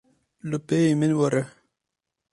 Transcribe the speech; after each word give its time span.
Li 0.49 0.57
pêyî 0.67 0.93
min 0.99 1.13
were. 1.19 1.41